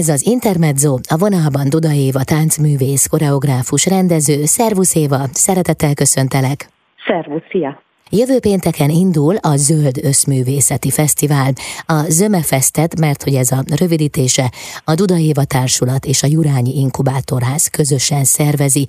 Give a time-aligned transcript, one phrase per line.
[0.00, 4.44] Ez az Intermezzo, a vonalban Duda Éva táncművész, koreográfus, rendező.
[4.44, 6.68] Szervusz Éva, szeretettel köszöntelek.
[7.06, 7.82] Szervusz, szia!
[8.10, 11.52] Jövő pénteken indul a Zöld Összművészeti Fesztivál,
[11.86, 14.50] a Zömefesztet, mert hogy ez a rövidítése,
[14.84, 18.86] a Duda Éva Társulat és a Jurányi Inkubátorház közösen szervezi.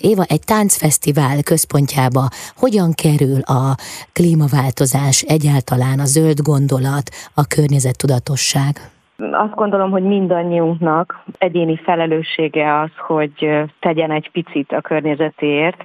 [0.00, 3.76] Éva, egy táncfesztivál központjába hogyan kerül a
[4.12, 8.90] klímaváltozás, egyáltalán a zöld gondolat, a környezettudatosság?
[9.32, 15.82] Azt gondolom, hogy mindannyiunknak egyéni felelőssége az, hogy tegyen egy picit a környezetéért.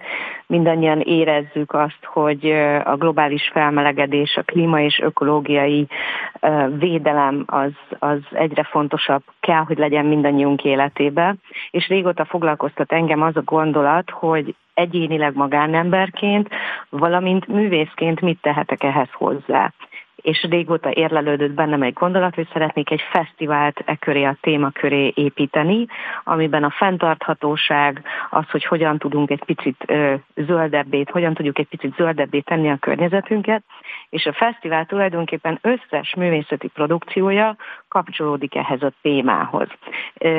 [0.48, 2.45] Mindannyian érezzük azt, hogy
[2.84, 5.88] a globális felmelegedés, a klíma és ökológiai
[6.77, 11.36] védelem az, az egyre fontosabb kell, hogy legyen mindannyiunk életébe.
[11.72, 16.49] És régóta foglalkoztat engem az a gondolat, hogy egyénileg magánemberként,
[16.89, 19.73] valamint művészként mit tehetek ehhez hozzá
[20.25, 25.11] és régóta érlelődött bennem egy gondolat, hogy szeretnék egy fesztivált e köré, a téma köré
[25.16, 25.85] építeni,
[26.23, 31.95] amiben a fenntarthatóság, az, hogy hogyan tudunk egy picit ö, zöldebbé, hogyan tudjuk egy picit
[31.95, 33.63] zöldebbé tenni a környezetünket,
[34.09, 37.55] és a fesztivál tulajdonképpen összes művészeti produkciója
[37.95, 39.67] kapcsolódik ehhez a témához.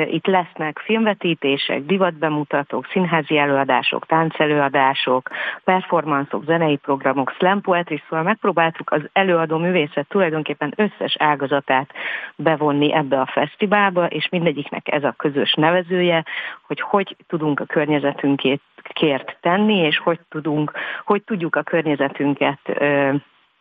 [0.05, 5.29] Itt lesznek filmvetítések, divatbemutatók, színházi előadások, táncelőadások,
[5.63, 11.89] performanszok, zenei programok, slam poetry, szóval megpróbáltuk az előadó művészet tulajdonképpen összes ágazatát
[12.35, 16.25] bevonni ebbe a fesztiválba, és mindegyiknek ez a közös nevezője,
[16.67, 18.61] hogy hogy tudunk a környezetünkét
[18.93, 20.71] kért tenni, és hogy tudunk,
[21.05, 22.59] hogy tudjuk a környezetünket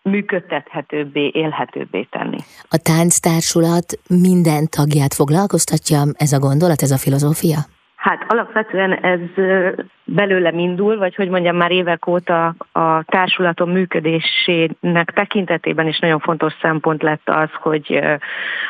[0.06, 2.38] működtethetőbbé, élhetőbbé tenni.
[2.62, 7.58] A tánctársulat minden tagját foglalkoztatja ez a gondolat, ez a filozófia?
[8.06, 9.20] Hát alapvetően ez
[10.04, 16.52] belőlem indul, vagy hogy mondjam, már évek óta a társulatom működésének tekintetében is nagyon fontos
[16.60, 18.00] szempont lett az, hogy,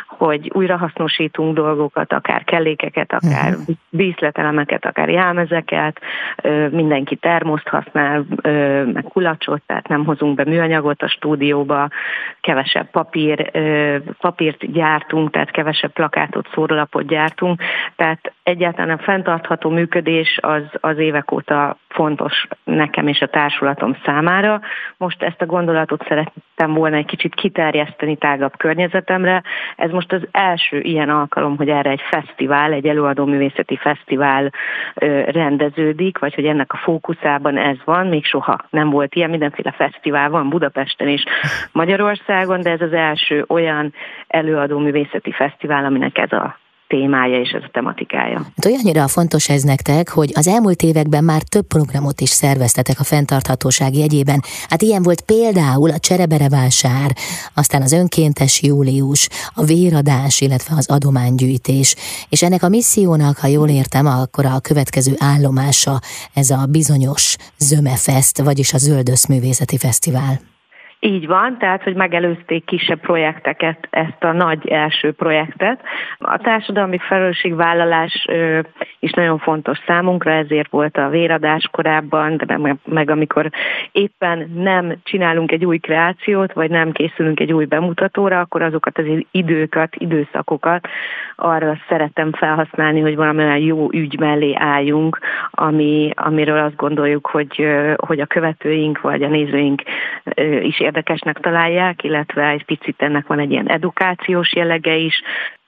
[0.06, 3.76] hogy újrahasznosítunk dolgokat, akár kellékeket, akár uh-huh.
[3.90, 6.00] díszletelemeket, akár jelmezeket,
[6.70, 8.26] mindenki termoszt használ,
[8.92, 11.88] meg kulacsot, tehát nem hozunk be műanyagot a stúdióba,
[12.40, 13.50] kevesebb papír,
[14.20, 17.62] papírt gyártunk, tehát kevesebb plakátot, szórólapot gyártunk,
[17.96, 24.60] tehát egyáltalán a fenntartható működés az, az évek óta fontos nekem és a társulatom számára.
[24.96, 29.42] Most ezt a gondolatot szerettem volna egy kicsit kiterjeszteni tágabb környezetemre.
[29.76, 34.52] Ez most az első ilyen alkalom, hogy erre egy fesztivál, egy előadó művészeti fesztivál
[35.26, 38.06] rendeződik, vagy hogy ennek a fókuszában ez van.
[38.06, 41.24] Még soha nem volt ilyen, mindenféle fesztivál van Budapesten és
[41.72, 43.92] Magyarországon, de ez az első olyan
[44.26, 48.36] előadó művészeti fesztivál, aminek ez a témája és ez a tematikája.
[48.38, 53.04] Hát olyannyira fontos ez nektek, hogy az elmúlt években már több programot is szerveztetek a
[53.04, 54.42] fenntarthatóság jegyében.
[54.68, 57.10] Hát ilyen volt például a Cserebere vásár,
[57.54, 61.96] aztán az önkéntes július, a véradás, illetve az adománygyűjtés.
[62.28, 66.00] És ennek a missziónak, ha jól értem, akkor a következő állomása
[66.34, 70.55] ez a bizonyos Zömefest, vagyis a Zöldöszművészeti Fesztivál.
[71.00, 75.80] Így van, tehát, hogy megelőzték kisebb projekteket, ezt a nagy első projektet.
[76.18, 78.26] A társadalmi felelősségvállalás
[78.98, 83.50] is nagyon fontos számunkra, ezért volt a véradás korábban, de meg, amikor
[83.92, 89.04] éppen nem csinálunk egy új kreációt, vagy nem készülünk egy új bemutatóra, akkor azokat az
[89.30, 90.88] időkat, időszakokat
[91.36, 95.18] arra szeretem felhasználni, hogy valamilyen jó ügy mellé álljunk,
[95.50, 99.82] ami, amiről azt gondoljuk, hogy, hogy a követőink vagy a nézőink
[100.62, 105.22] is érdekesnek találják, illetve egy picit ennek van egy ilyen edukációs jellege is,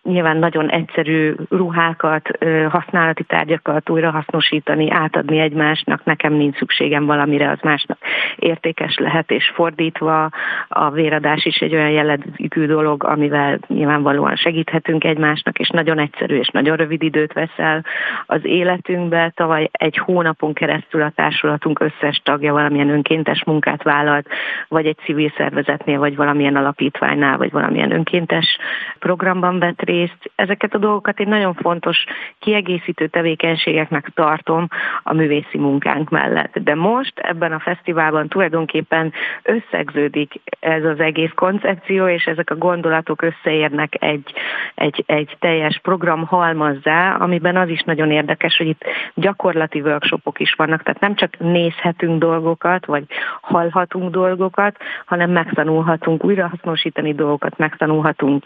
[0.08, 2.28] nyilván nagyon egyszerű ruhákat,
[2.68, 7.98] használati tárgyakat újra hasznosítani, átadni egymásnak, nekem nincs szükségem valamire, az másnak
[8.36, 10.30] értékes lehet, és fordítva
[10.68, 16.48] a véradás is egy olyan jellegű dolog, amivel nyilvánvalóan segíthetünk egymásnak, és nagyon egyszerű és
[16.48, 17.84] nagyon rövid időt veszel
[18.26, 19.32] az életünkbe.
[19.34, 24.28] Tavaly egy hónapon keresztül a társulatunk összes tagja valamilyen önkéntes munkát vállalt,
[24.68, 28.58] vagy egy civil szervezetnél, vagy valamilyen alapítványnál, vagy valamilyen önkéntes
[28.98, 30.30] programban vett részt, részt.
[30.34, 32.04] Ezeket a dolgokat egy nagyon fontos
[32.38, 34.68] kiegészítő tevékenységeknek tartom
[35.02, 36.58] a művészi munkánk mellett.
[36.58, 39.12] De most ebben a fesztiválban tulajdonképpen
[39.42, 44.32] összegződik ez az egész koncepció, és ezek a gondolatok összeérnek egy,
[44.74, 48.84] egy, egy teljes program halmazzá, amiben az is nagyon érdekes, hogy itt
[49.14, 53.04] gyakorlati workshopok is vannak, tehát nem csak nézhetünk dolgokat, vagy
[53.40, 58.42] hallhatunk dolgokat, hanem megtanulhatunk újrahasznosítani dolgokat, megtanulhatunk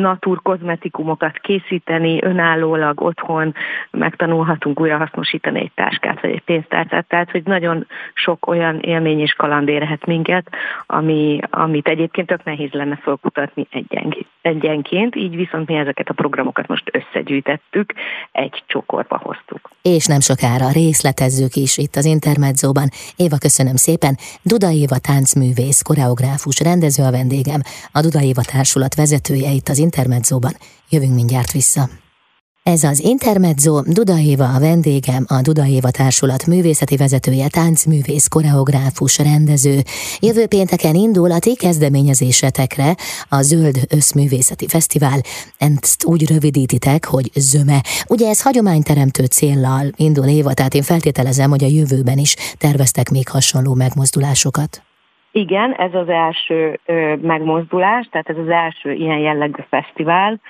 [0.00, 3.54] naturkozmetikumokat készíteni, önállólag otthon
[3.90, 9.32] megtanulhatunk újra hasznosítani egy táskát vagy egy pénztárcát, tehát hogy nagyon sok olyan élmény és
[9.32, 10.48] kaland érhet minket,
[10.86, 13.66] ami, amit egyébként tök nehéz lenne felkutatni
[14.42, 17.92] egyenként, így viszont mi ezeket a programokat most összegyűjtettük,
[18.32, 19.70] egy csokorba hoztuk.
[19.82, 22.88] És nem sokára részletezzük is itt az Intermedzóban.
[23.16, 24.14] Éva, köszönöm szépen.
[24.42, 27.60] Duda Éva táncművész, koreográfus, rendező a vendégem,
[27.92, 30.56] a Duda Éva Társulat vezetője itt az Intermedzóban.
[30.88, 31.88] Jövünk mindjárt vissza.
[32.62, 39.18] Ez az Intermezzo, Duda Éva a vendégem, a Duda Éva Társulat művészeti vezetője, táncművész, koreográfus,
[39.18, 39.82] rendező.
[40.20, 42.96] Jövő pénteken indul a ti kezdeményezésetekre
[43.28, 45.20] a Zöld Összművészeti Fesztivál.
[45.58, 47.84] Ezt úgy rövidítitek, hogy zöme.
[48.08, 53.28] Ugye ez hagyományteremtő céllal indul Éva, tehát én feltételezem, hogy a jövőben is terveztek még
[53.28, 54.87] hasonló megmozdulásokat.
[55.38, 60.40] Igen, ez az első ö, megmozdulás, tehát ez az első ilyen jellegű fesztivál,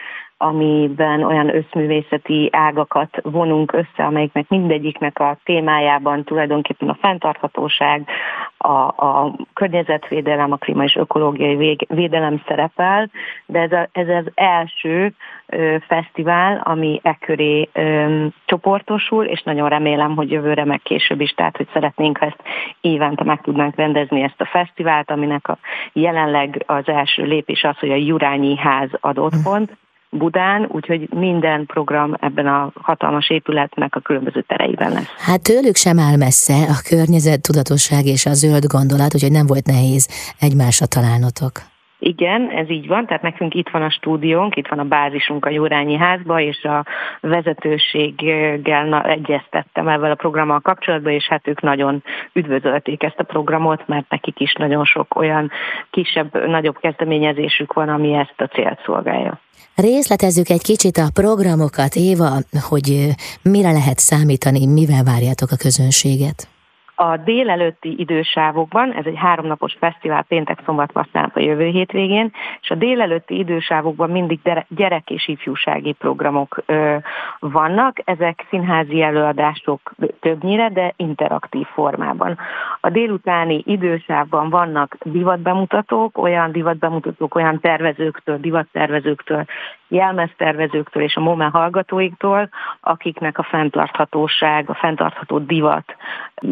[0.41, 8.09] amiben olyan összművészeti ágakat vonunk össze, amelyiknek mindegyiknek a témájában tulajdonképpen a fenntarthatóság,
[8.57, 8.69] a,
[9.07, 13.11] a környezetvédelem, a klíma és ökológiai védelem szerepel,
[13.47, 15.13] de ez, a, ez az első
[15.47, 21.31] ö, fesztivál, ami e köré ö, csoportosul, és nagyon remélem, hogy jövőre meg később is,
[21.31, 22.43] tehát hogy szeretnénk, ha ezt
[22.81, 25.59] évente meg tudnánk rendezni ezt a fesztivált, aminek a
[25.93, 29.77] jelenleg az első lépés az, hogy a Jurányi ház ad otthont,
[30.11, 35.15] Budán, úgyhogy minden program ebben a hatalmas épületnek a különböző tereiben lesz.
[35.19, 39.67] Hát tőlük sem áll messze a környezet tudatosság és a zöld gondolat, úgyhogy nem volt
[39.67, 41.53] nehéz egymásra találnotok.
[42.01, 45.51] Igen, ez így van, tehát nekünk itt van a stúdiónk, itt van a bázisunk a
[45.51, 46.87] Jórányi házba, és a
[47.21, 52.03] vezetőséggel na, egyeztettem ezzel a programmal kapcsolatban, és hát ők nagyon
[52.33, 55.51] üdvözölték ezt a programot, mert nekik is nagyon sok olyan
[55.91, 59.41] kisebb, nagyobb kezdeményezésük van, ami ezt a célt szolgálja.
[59.75, 62.31] Részletezzük egy kicsit a programokat, Éva,
[62.69, 63.09] hogy
[63.43, 66.58] mire lehet számítani, mivel várjátok a közönséget?
[67.01, 72.31] A délelőtti idősávokban, ez egy háromnapos fesztivál péntek, szombat, vasárnap a jövő hétvégén,
[72.61, 76.97] és a délelőtti idősávokban mindig gyerek és ifjúsági programok ö,
[77.39, 77.97] vannak.
[78.05, 82.39] Ezek színházi előadások többnyire, de interaktív formában.
[82.81, 89.45] A délutáni idősávban vannak divatbemutatók, olyan divatbemutatók, olyan tervezőktől, divattervezőktől,
[89.89, 92.49] jelmeztervezőktől és a MOME hallgatóiktól,
[92.81, 95.97] akiknek a fenntarthatóság, a fenntartható divat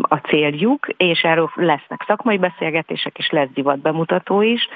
[0.01, 4.69] a céljuk, és erről lesznek szakmai beszélgetések, és lesz divat bemutató is.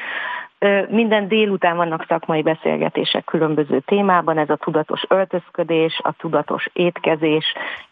[0.88, 7.44] Minden délután vannak szakmai beszélgetések különböző témában, ez a tudatos öltözködés, a tudatos étkezés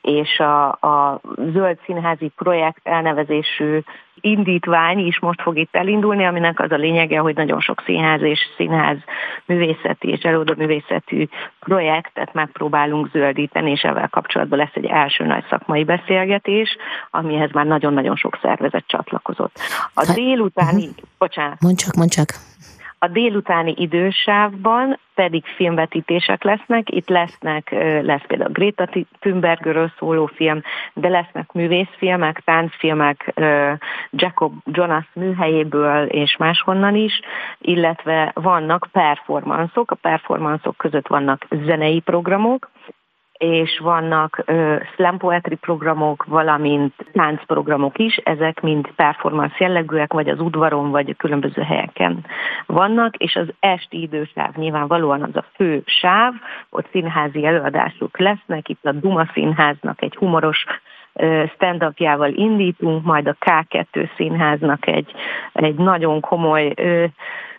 [0.02, 1.20] és a, a
[1.52, 3.80] zöld színházi projekt elnevezésű
[4.20, 8.38] indítvány is most fog itt elindulni, aminek az a lényege, hogy nagyon sok színház és
[8.56, 8.96] színház
[9.44, 11.28] művészeti és művészetű
[11.60, 16.76] projektet megpróbálunk zöldíteni, és ezzel kapcsolatban lesz egy első nagy szakmai beszélgetés,
[17.10, 19.58] amihez már nagyon-nagyon sok szervezet csatlakozott.
[19.94, 20.94] A délutáni, uh-huh.
[21.18, 21.60] bocsánat.
[21.60, 22.28] Mondj csak, mondj csak.
[22.98, 26.90] A délutáni idősávban pedig filmvetítések lesznek.
[26.90, 27.70] Itt lesznek,
[28.02, 28.88] lesz például Greta
[29.20, 30.62] Thunbergről szóló film,
[30.94, 33.34] de lesznek művészfilmek, táncfilmek
[34.10, 37.20] Jacob Jonas műhelyéből és máshonnan is,
[37.58, 39.90] illetve vannak performanszok.
[39.90, 42.70] A performanszok között vannak zenei programok,
[43.38, 50.40] és vannak uh, slam poetry programok, valamint táncprogramok is, ezek mind performance jellegűek, vagy az
[50.40, 52.25] udvaron, vagy a különböző helyeken
[52.67, 56.32] vannak, és az esti idősáv nyilvánvalóan az a fő sáv,
[56.70, 60.64] ott színházi előadások lesznek, itt a Duma Színháznak egy humoros
[61.54, 65.12] stand-upjával indítunk, majd a K2 színháznak egy,
[65.52, 66.75] egy nagyon komoly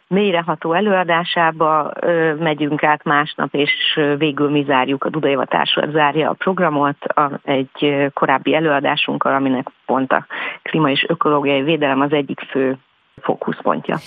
[0.09, 6.33] mélyreható előadásába ö, megyünk át másnap, és végül mi zárjuk, a Dudaiva Társulat zárja a
[6.33, 10.25] programot a, egy korábbi előadásunkkal, aminek pont a
[10.61, 12.77] klíma és ökológiai védelem az egyik fő
[13.21, 13.97] fókuszpontja.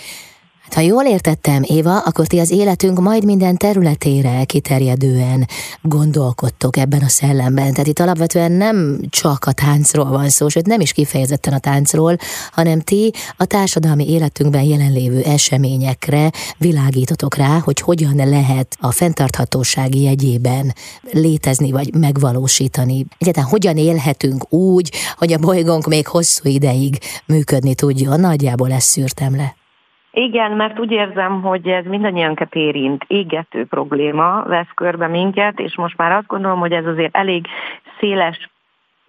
[0.73, 5.47] Ha jól értettem, Éva, akkor ti az életünk majd minden területére kiterjedően
[5.81, 7.71] gondolkodtok ebben a szellemben.
[7.71, 12.17] Tehát itt alapvetően nem csak a táncról van szó, sőt nem is kifejezetten a táncról,
[12.51, 20.73] hanem ti a társadalmi életünkben jelenlévő eseményekre világítotok rá, hogy hogyan lehet a fenntarthatósági jegyében
[21.11, 23.05] létezni vagy megvalósítani.
[23.17, 28.19] Egyáltalán hogyan élhetünk úgy, hogy a bolygónk még hosszú ideig működni tudjon.
[28.19, 29.61] Nagyjából ezt szűrtem le.
[30.15, 35.97] Igen, mert úgy érzem, hogy ez mindannyiankat érint, égető probléma vesz körbe minket, és most
[35.97, 37.47] már azt gondolom, hogy ez azért elég
[37.99, 38.49] széles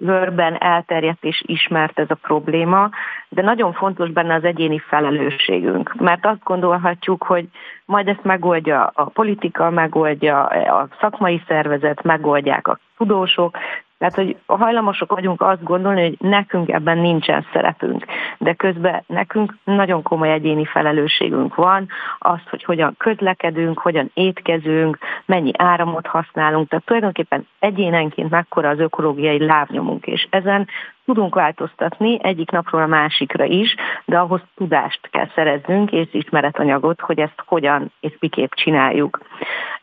[0.05, 2.91] körben elterjedt és ismert ez a probléma,
[3.29, 7.49] de nagyon fontos benne az egyéni felelősségünk, mert azt gondolhatjuk, hogy
[7.85, 13.59] majd ezt megoldja a politika, megoldja a szakmai szervezet, megoldják a tudósok,
[14.05, 18.05] tehát, hogy hajlamosok vagyunk azt gondolni, hogy nekünk ebben nincsen szerepünk,
[18.39, 25.51] de közben nekünk nagyon komoly egyéni felelősségünk van, az, hogy hogyan közlekedünk, hogyan étkezünk, mennyi
[25.57, 30.69] áramot használunk, tehát tulajdonképpen egyénenként mekkora az ökológiai lábnyomunk, és ezen
[31.05, 37.19] tudunk változtatni egyik napról a másikra is, de ahhoz tudást kell szereznünk, és ismeretanyagot, hogy
[37.19, 39.21] ezt hogyan és miképp csináljuk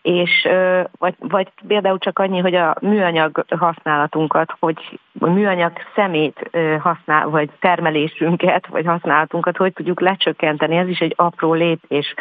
[0.01, 0.47] és
[0.97, 7.49] vagy, vagy például csak annyi, hogy a műanyag használatunkat, hogy a műanyag szemét használ, vagy
[7.59, 12.13] termelésünket, vagy használatunkat, hogy tudjuk lecsökkenteni, ez is egy apró lépés.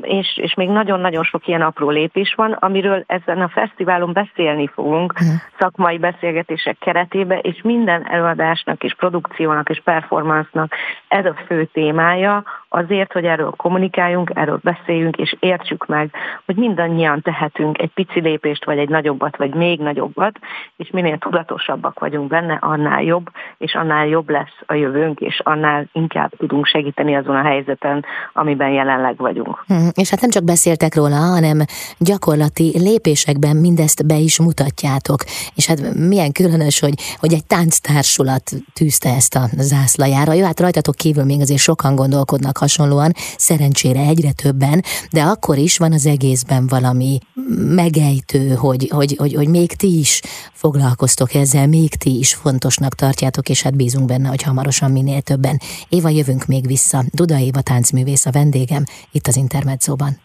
[0.00, 5.12] És, és még nagyon-nagyon sok ilyen apró lépés van, amiről ezen a fesztiválon beszélni fogunk,
[5.12, 5.34] uh-huh.
[5.58, 10.74] szakmai beszélgetések keretében, és minden előadásnak, és produkciónak, és performance-nak
[11.08, 16.10] ez a fő témája, azért, hogy erről kommunikáljunk, erről beszéljünk, és értsük meg,
[16.46, 20.38] hogy mindannyian tehetünk egy pici lépést, vagy egy nagyobbat, vagy még nagyobbat,
[20.76, 23.26] és minél tudatosabbak vagyunk benne, annál jobb,
[23.58, 28.70] és annál jobb lesz a jövőnk, és annál inkább tudunk segíteni azon a helyzeten, amiben
[28.70, 29.64] jelenleg vagyunk.
[29.66, 31.58] Hmm, és hát nem csak beszéltek róla, hanem
[31.98, 35.20] gyakorlati lépésekben mindezt be is mutatjátok.
[35.54, 40.32] És hát milyen különös, hogy, hogy egy tánctársulat tűzte ezt a zászlajára.
[40.32, 45.78] Jó, hát rajtatok kívül még azért sokan gondolkodnak hasonlóan, szerencsére egyre többen, de akkor is
[45.78, 46.66] van az egészben
[47.12, 50.20] valami megejtő, hogy, hogy, hogy, hogy még ti is
[50.52, 55.60] foglalkoztok ezzel, még ti is fontosnak tartjátok, és hát bízunk benne, hogy hamarosan minél többen.
[55.88, 57.04] Éva, jövünk még vissza.
[57.12, 60.18] Duda Éva táncművész a vendégem itt az Intermedzóban.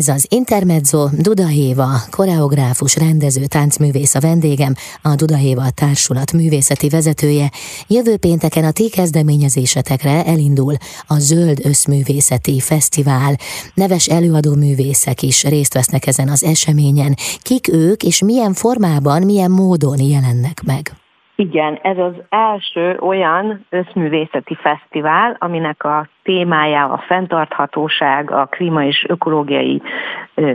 [0.00, 4.72] Ez az Intermezzo Duda Éva, koreográfus, rendező, táncművész a vendégem,
[5.10, 7.48] a Duda Éva társulat művészeti vezetője.
[7.96, 10.74] Jövő pénteken a ti kezdeményezésetekre elindul
[11.14, 13.32] a Zöld Összművészeti Fesztivál.
[13.82, 17.12] Neves előadó művészek is részt vesznek ezen az eseményen.
[17.48, 20.82] Kik ők, és milyen formában, milyen módon jelennek meg?
[21.36, 29.04] Igen, ez az első olyan összművészeti fesztivál, aminek a témája a fenntarthatóság, a klíma és
[29.08, 29.82] ökológiai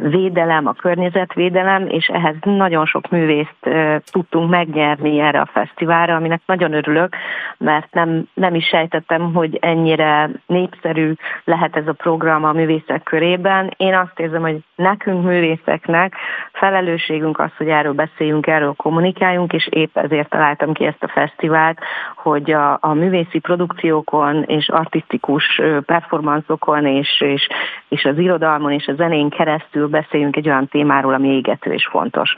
[0.01, 3.69] védelem, a környezetvédelem, és ehhez nagyon sok művészt
[4.11, 7.15] tudtunk megnyerni erre a fesztiválra, aminek nagyon örülök,
[7.57, 13.73] mert nem, nem is sejtettem, hogy ennyire népszerű lehet ez a program a művészek körében.
[13.77, 16.13] Én azt érzem, hogy nekünk művészeknek
[16.51, 21.79] felelősségünk az, hogy erről beszéljünk, erről kommunikáljunk, és épp ezért találtam ki ezt a fesztivált,
[22.15, 27.47] hogy a, a művészi produkciókon és artistikus performanszokon és, és,
[27.87, 32.35] és az irodalmon és a zenén keresztül beszéljünk egy olyan témáról, ami égető és fontos.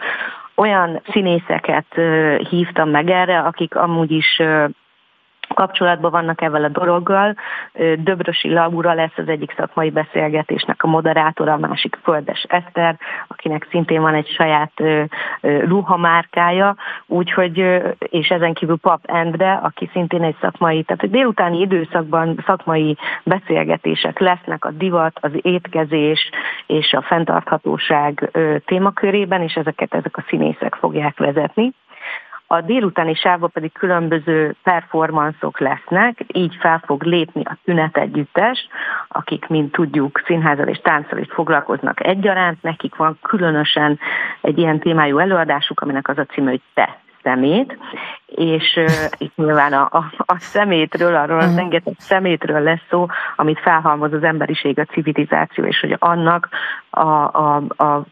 [0.55, 1.85] Olyan színészeket
[2.49, 4.41] hívtam meg erre, akik amúgy is
[5.53, 7.35] kapcsolatban vannak ezzel a dologgal.
[7.95, 14.01] Döbrösi Laura lesz az egyik szakmai beszélgetésnek a moderátora, a másik Földes Eszter, akinek szintén
[14.01, 14.71] van egy saját
[15.41, 22.43] ruhamárkája, úgyhogy, és ezen kívül Pap Endre, aki szintén egy szakmai, tehát a délutáni időszakban
[22.45, 26.29] szakmai beszélgetések lesznek a divat, az étkezés
[26.67, 28.31] és a fenntarthatóság
[28.65, 31.71] témakörében, és ezeket ezek a színészek fogják vezetni.
[32.51, 38.67] A délutáni sávban pedig különböző performanszok lesznek, így fel fog lépni a tünet együttes,
[39.07, 43.99] akik, mint tudjuk, színházal és tánccal is foglalkoznak egyaránt, nekik van különösen
[44.41, 47.77] egy ilyen témájú előadásuk, aminek az a címe, hogy te szemét,
[48.25, 48.91] és uh,
[49.25, 54.23] itt nyilván a, a, a szemétről, arról a rengeteg szemétről lesz szó, amit felhalmoz az
[54.23, 56.49] emberiség, a civilizáció, és hogy annak
[56.89, 58.03] a, a, a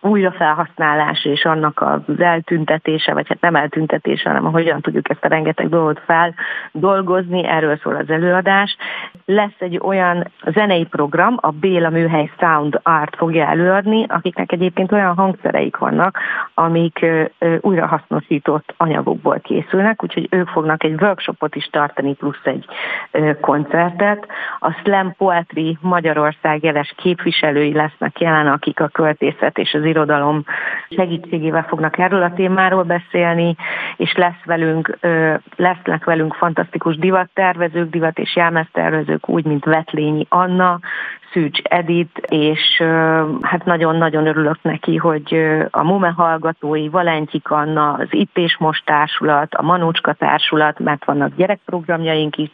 [0.00, 5.68] újrafelhasználás és annak az eltüntetése, vagy hát nem eltüntetése, hanem hogyan tudjuk ezt a rengeteg
[5.68, 8.76] dolgot feldolgozni, erről szól az előadás.
[9.24, 15.16] Lesz egy olyan zenei program, a Béla Műhely Sound Art fogja előadni, akiknek egyébként olyan
[15.16, 16.18] hangszereik vannak,
[16.54, 17.06] amik
[17.60, 22.66] újrahasznosított anyagokból készülnek, úgyhogy ők fognak egy workshopot is tartani, plusz egy
[23.40, 24.26] koncertet.
[24.58, 30.44] A Slam Poetry Magyarország jeles képviselői lesznek jelen, akik a költészet és az irodalom
[30.90, 33.56] segítségével fognak erről a témáról beszélni,
[33.96, 34.98] és lesz velünk,
[35.56, 40.80] lesznek velünk fantasztikus divattervezők, divat és jelmeztervezők, úgy, mint Vetlényi Anna,
[41.36, 42.82] Szűcs Edit, és
[43.40, 49.54] hát nagyon-nagyon örülök neki, hogy a MUME hallgatói, Valentyik Anna, az Itt és Most társulat,
[49.54, 52.50] a Manócska társulat, mert vannak gyerekprogramjaink is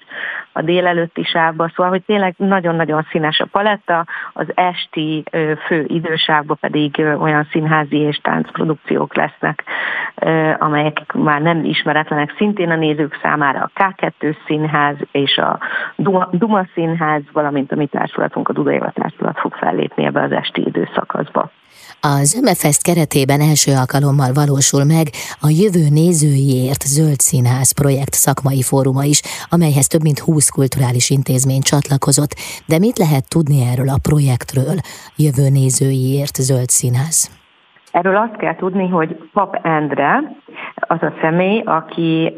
[0.52, 5.24] a délelőtti sávban, szóval, hogy tényleg nagyon-nagyon színes a paletta, az esti
[5.66, 9.64] fő idősávban pedig olyan színházi és táncprodukciók lesznek,
[10.58, 15.58] amelyek már nem ismeretlenek szintén a nézők számára, a K2 színház és a
[16.30, 20.66] Duma színház, valamint a mi társulatunk, a Duda Éva társulat fog fellépni ebbe az esti
[20.66, 21.50] időszakaszba.
[22.00, 25.06] Az MFest keretében első alkalommal valósul meg
[25.46, 29.20] a Jövő Nézőiért Zöld Színház projekt szakmai fóruma is,
[29.54, 32.32] amelyhez több mint 20 kulturális intézmény csatlakozott.
[32.70, 34.76] De mit lehet tudni erről a projektről,
[35.24, 37.18] Jövő Nézőiért Zöld Színház?
[37.98, 40.12] Erről azt kell tudni, hogy Pap Endre
[40.74, 42.36] az a személy, aki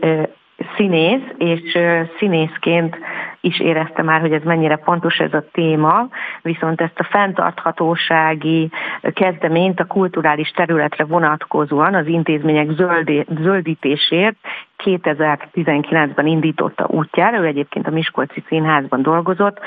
[0.76, 1.79] színész, és
[2.19, 2.97] színészként
[3.44, 6.08] is érezte már, hogy ez mennyire fontos ez a téma,
[6.42, 8.70] viszont ezt a fenntarthatósági
[9.12, 14.36] kezdeményt a kulturális területre vonatkozóan az intézmények zöldé, zöldítésért
[14.84, 19.58] 2019-ben indította útjára, ő egyébként a Miskolci Színházban dolgozott,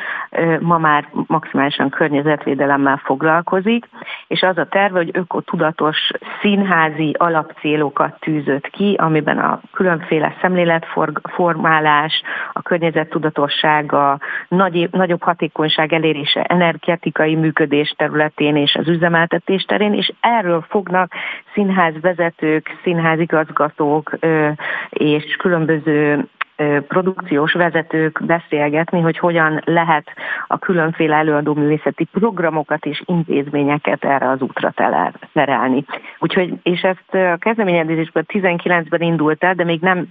[0.60, 3.86] ma már maximálisan környezetvédelemmel foglalkozik,
[4.27, 5.98] és az a terve, hogy ökotudatos
[6.41, 12.22] színházi alapcélokat tűzött ki, amiben a különféle szemléletformálás,
[12.53, 20.12] a környezettudatosság, a nagy, nagyobb hatékonyság elérése energetikai működés területén és az üzemeltetés terén, és
[20.20, 21.12] erről fognak
[21.54, 24.18] színházvezetők, színházigazgatók
[24.90, 26.28] és különböző
[26.88, 30.12] produkciós vezetők beszélgetni, hogy hogyan lehet
[30.48, 34.74] a különféle előadó művészeti programokat és intézményeket erre az útra
[35.34, 35.86] terelni.
[36.20, 40.08] Úgyhogy, és ezt a kezdeményezésben 19-ben indult el, de még nem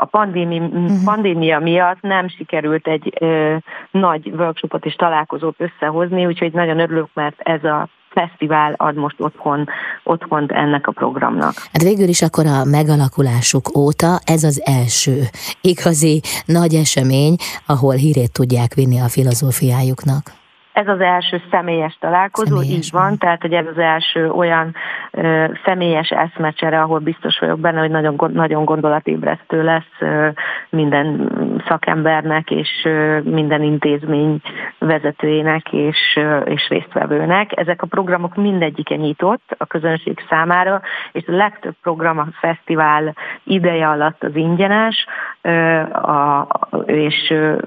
[0.00, 1.04] a pandémia, uh-huh.
[1.04, 3.56] pandémia miatt nem sikerült egy ö,
[3.90, 9.68] nagy workshopot és találkozót összehozni, úgyhogy nagyon örülök, mert ez a fesztivál ad most otthon,
[10.04, 11.52] otthont ennek a programnak.
[11.72, 15.20] Hát végül is akkor a megalakulásuk óta ez az első
[15.60, 20.39] igazi nagy esemény, ahol hírét tudják vinni a filozófiájuknak.
[20.72, 24.74] Ez az első személyes találkozó, személyes így van, tehát hogy ez az első olyan
[25.10, 30.28] ö, személyes eszmecsere, ahol biztos vagyok benne, hogy nagyon, nagyon gondolatébresztő lesz ö,
[30.68, 31.32] minden
[31.68, 34.40] szakembernek és ö, minden intézmény
[34.78, 37.58] vezetőjének és, ö, és résztvevőnek.
[37.58, 40.80] Ezek a programok mindegyike nyitott a közönség számára,
[41.12, 45.06] és a legtöbb program a fesztivál ideje alatt az ingyenes,
[45.42, 45.50] ö,
[45.92, 46.46] a,
[46.86, 47.58] és ö,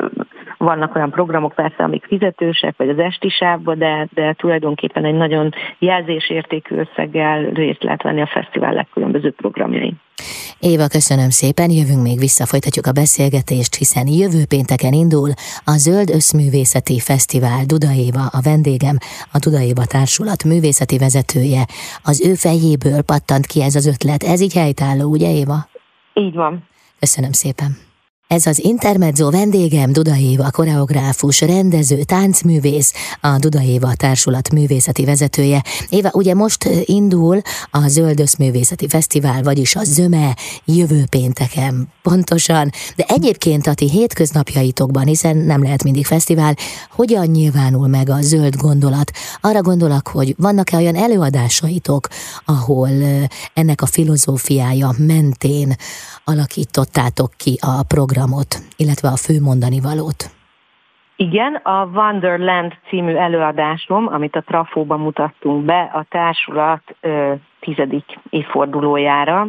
[0.64, 5.54] vannak olyan programok persze, amik fizetősek, vagy az esti sávba, de, de tulajdonképpen egy nagyon
[5.80, 10.02] jelzésértékű összeggel részt lehet venni a fesztivál legkülönbözőbb programjain.
[10.60, 15.30] Éva, köszönöm szépen, jövünk még vissza, folytatjuk a beszélgetést, hiszen jövő pénteken indul
[15.66, 18.98] a Zöld Összművészeti Fesztivál Duda Éva, a vendégem,
[19.36, 21.64] a Duda Éva Társulat művészeti vezetője.
[22.04, 25.58] Az ő fejéből pattant ki ez az ötlet, ez így helytálló, ugye Éva?
[26.14, 26.64] Így van.
[27.00, 27.93] Köszönöm szépen.
[28.28, 35.64] Ez az Intermezzo vendégem Duda Éva, koreográfus, rendező, táncművész, a Duda Éva társulat művészeti vezetője.
[35.90, 43.06] Éva, ugye most indul a Zöldös Művészeti Fesztivál, vagyis a Zöme jövő pénteken pontosan, de
[43.08, 46.56] egyébként a ti hétköznapjaitokban, hiszen nem lehet mindig fesztivál,
[46.92, 49.12] hogyan nyilvánul meg a zöld gondolat?
[49.42, 52.08] Arra gondolok, hogy vannak-e olyan előadásaitok,
[52.46, 52.90] ahol
[53.54, 55.76] ennek a filozófiája mentén
[56.26, 60.22] alakítottátok ki a programot, illetve a fő mondani valót?
[61.16, 69.48] Igen, a Wonderland című előadásom, amit a Trafóban mutattunk be a társulat ö, tizedik évfordulójára.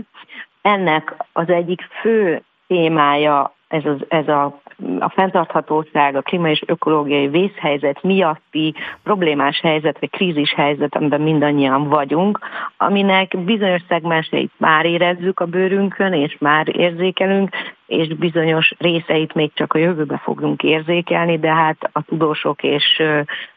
[0.63, 4.61] Ennek az egyik fő témája ez, az, ez a
[4.99, 11.89] a fenntarthatóság, a klíma és ökológiai vészhelyzet miatti problémás helyzet, vagy krízis helyzet, amiben mindannyian
[11.89, 12.39] vagyunk,
[12.77, 17.51] aminek bizonyos szegmenseit már érezzük a bőrünkön, és már érzékelünk,
[17.87, 23.03] és bizonyos részeit még csak a jövőbe fogunk érzékelni, de hát a tudósok és,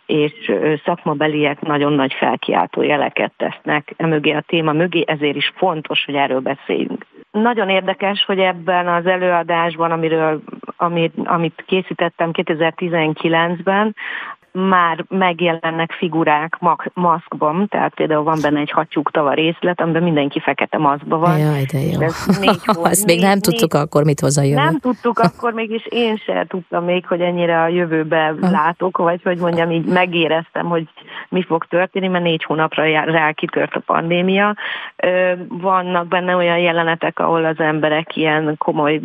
[0.07, 0.51] és
[0.85, 6.39] szakmabeliek nagyon nagy felkiáltó jeleket tesznek emögé a téma mögé, ezért is fontos, hogy erről
[6.39, 7.05] beszéljünk.
[7.31, 10.41] Nagyon érdekes, hogy ebben az előadásban, amiről,
[10.77, 13.95] amit, amit készítettem 2019-ben,
[14.57, 16.57] már megjelennek figurák
[16.93, 18.73] maszkban, tehát például van benne egy
[19.11, 21.37] tava részlet, amiben mindenki fekete maszkban van.
[21.37, 22.01] Jaj, de jó.
[22.01, 22.59] Ez négy
[22.91, 24.55] Azt még nem tudtuk négy, akkor, mit hoz a jövő.
[24.55, 28.49] Nem tudtuk akkor még, és én sem tudtam még, hogy ennyire a jövőbe ha.
[28.49, 30.87] látok, vagy hogy mondjam, így megéreztem, hogy
[31.29, 34.55] mi fog történni, mert négy hónapra rá kitört a pandémia.
[35.47, 39.01] Vannak benne olyan jelenetek, ahol az emberek ilyen komoly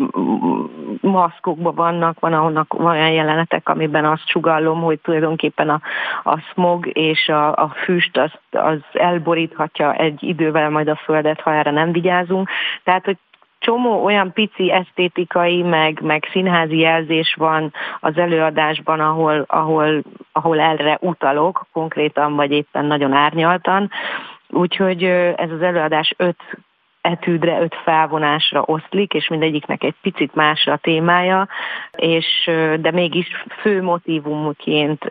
[1.00, 5.80] maszkokban vannak, van ahonnak olyan jelenetek, amiben azt sugallom, hogy tulajdonképpen tulajdonképpen a,
[6.30, 11.54] a smog és a, a füst az, az elboríthatja egy idővel majd a földet, ha
[11.54, 12.48] erre nem vigyázunk.
[12.84, 13.16] Tehát, hogy
[13.58, 20.02] csomó olyan pici esztétikai, meg, meg színházi jelzés van az előadásban, ahol, ahol,
[20.32, 23.90] ahol erre utalok, konkrétan vagy éppen nagyon árnyaltan.
[24.48, 25.04] Úgyhogy
[25.36, 26.38] ez az előadás öt
[27.02, 31.48] etűdre, öt felvonásra oszlik, és mindegyiknek egy picit másra a témája,
[31.96, 35.04] és, de mégis fő motivumként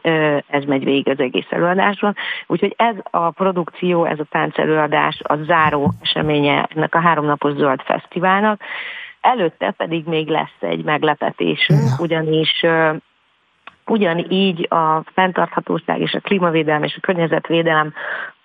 [0.48, 2.16] ez megy végig az egész előadásban.
[2.48, 8.62] Úgyhogy ez a produkció, ez a táncelőadás a záró eseménye ennek a háromnapos zöld fesztiválnak.
[9.22, 12.66] Előtte pedig még lesz egy meglepetésünk, ugyanis
[13.86, 17.94] Ugyanígy a fenntarthatóság és a klímavédelem és a környezetvédelem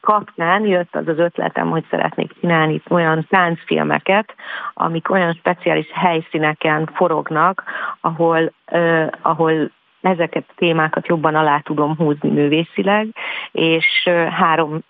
[0.01, 4.35] kapcsán jött az az ötletem, hogy szeretnék csinálni olyan táncfilmeket,
[4.75, 7.65] amik olyan speciális helyszíneken forognak,
[8.01, 13.09] ahol, uh, ahol ezeket a témákat jobban alá tudom húzni művészileg,
[13.53, 14.83] és uh, három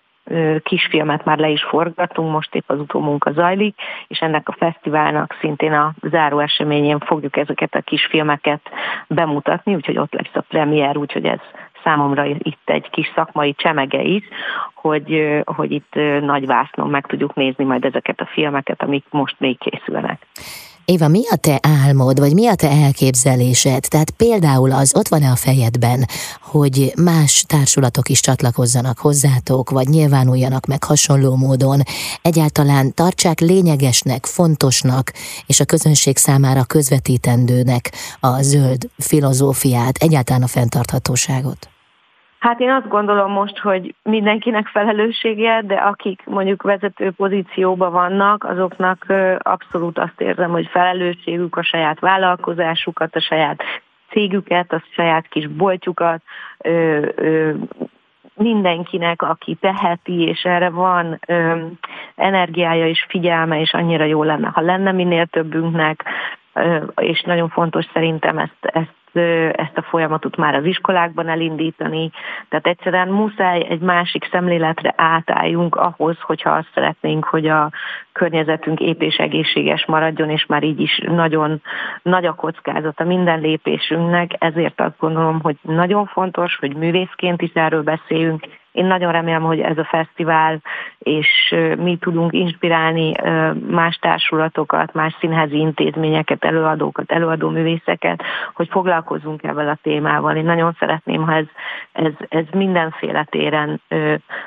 [0.63, 3.75] kisfilmet már le is forgatunk, most épp az utómunka zajlik,
[4.07, 8.61] és ennek a fesztiválnak szintén a záró eseményén fogjuk ezeket a kisfilmeket
[9.07, 11.39] bemutatni, úgyhogy ott lesz a premier, úgyhogy ez
[11.87, 14.23] számomra itt egy kis szakmai csemege is,
[14.73, 19.57] hogy, hogy itt nagy vásznon meg tudjuk nézni majd ezeket a filmeket, amik most még
[19.57, 20.27] készülnek.
[20.85, 23.83] Éva, mi a te álmod, vagy mi a te elképzelésed?
[23.89, 26.05] Tehát például az ott van-e a fejedben,
[26.41, 31.79] hogy más társulatok is csatlakozzanak hozzátok, vagy nyilvánuljanak meg hasonló módon,
[32.21, 35.11] egyáltalán tartsák lényegesnek, fontosnak,
[35.47, 41.76] és a közönség számára közvetítendőnek a zöld filozófiát, egyáltalán a fenntarthatóságot?
[42.39, 49.05] Hát én azt gondolom most, hogy mindenkinek felelőssége, de akik mondjuk vezető pozícióban vannak, azoknak
[49.37, 53.63] abszolút azt érzem, hogy felelősségük a saját vállalkozásukat, a saját
[54.09, 56.21] cégüket, a saját kis boltjukat,
[58.33, 61.19] mindenkinek, aki teheti, és erre van
[62.15, 66.03] energiája és figyelme, és annyira jó lenne, ha lenne minél többünknek,
[66.95, 68.95] és nagyon fontos szerintem ezt, ezt
[69.51, 72.11] ezt a folyamatot már az iskolákban elindítani.
[72.49, 77.71] Tehát egyszerűen muszáj egy másik szemléletre átálljunk ahhoz, hogyha azt szeretnénk, hogy a
[78.11, 81.61] környezetünk épp és egészséges maradjon, és már így is nagyon
[82.01, 87.83] nagy a kockázata minden lépésünknek, ezért azt gondolom, hogy nagyon fontos, hogy művészként is erről
[87.83, 90.61] beszéljünk, én nagyon remélem, hogy ez a fesztivál,
[90.99, 93.11] és mi tudunk inspirálni
[93.69, 100.35] más társulatokat, más színházi intézményeket, előadókat, előadóművészeket, hogy foglalkozzunk ebben a témával.
[100.35, 101.45] Én nagyon szeretném, ha ez,
[101.91, 103.81] ez, ez mindenféle téren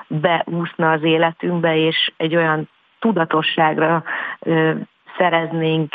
[0.07, 4.03] beúszna az életünkbe, és egy olyan tudatosságra
[5.17, 5.95] szereznénk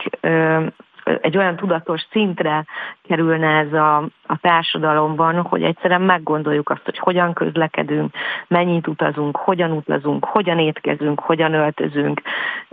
[1.21, 2.65] egy olyan tudatos szintre
[3.07, 8.13] kerülne ez a, a társadalomban, hogy egyszerűen meggondoljuk azt, hogy hogyan közlekedünk,
[8.47, 12.21] mennyit utazunk, hogyan utazunk, hogyan étkezünk, hogyan öltözünk,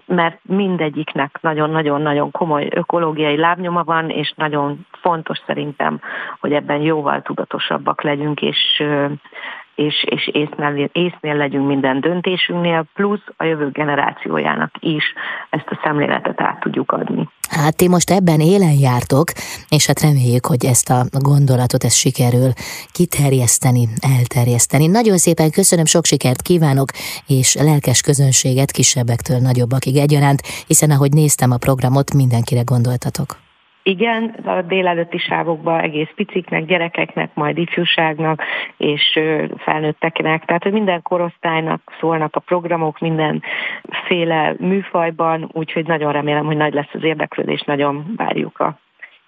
[0.07, 6.01] mert mindegyiknek nagyon-nagyon-nagyon komoly ökológiai lábnyoma van, és nagyon fontos szerintem,
[6.41, 8.83] hogy ebben jóval tudatosabbak legyünk, és
[9.75, 15.05] és, és észnél, észnél legyünk minden döntésünknél, plusz a jövő generációjának is
[15.51, 17.29] ezt a szemléletet át tudjuk adni.
[17.51, 19.29] Hát ti most ebben élen jártok,
[19.69, 22.53] és hát reméljük, hogy ezt a gondolatot ezt sikerül
[22.93, 24.87] kiterjeszteni, elterjeszteni.
[24.87, 26.91] Nagyon szépen köszönöm, sok sikert kívánok,
[27.27, 33.42] és lelkes közönséget kisebbektől nagyobbakig egyaránt, hiszen ahogy néztem a programot, mindenkire gondoltatok.
[33.83, 38.43] Igen, a délelőtti sávokban egész piciknek, gyerekeknek, majd ifjúságnak
[38.77, 39.19] és
[39.57, 46.75] felnőtteknek, tehát hogy minden korosztálynak szólnak a programok, mindenféle műfajban, úgyhogy nagyon remélem, hogy nagy
[46.75, 48.79] lesz az érdeklődés, nagyon várjuk a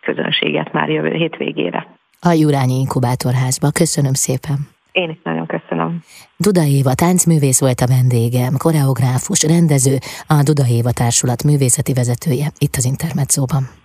[0.01, 1.87] közönséget már jövő hétvégére.
[2.21, 3.71] A Jurányi Inkubátorházba.
[3.71, 4.57] Köszönöm szépen.
[4.93, 6.01] Én is nagyon köszönöm.
[6.37, 12.75] Duda Éva táncművész volt a vendégem, koreográfus, rendező, a Duda Éva Társulat művészeti vezetője itt
[12.77, 13.84] az Intermedzóban.